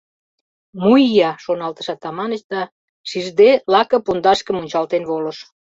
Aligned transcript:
«Мо 0.81 0.91
ия!»— 1.07 1.31
шоналтыш 1.43 1.87
Атаманыч 1.95 2.41
да, 2.51 2.61
шижде, 3.09 3.49
лаке 3.73 3.97
пундашке 4.05 4.51
мунчалтен 4.53 5.03
волыш. 5.09 5.37